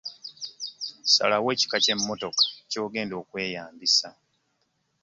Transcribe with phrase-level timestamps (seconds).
[1.13, 4.09] Salawo ekika ky'emmotoka ky'ogenda okweyambisa.